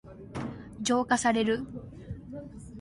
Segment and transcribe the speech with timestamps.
[0.81, 1.63] 浄化される。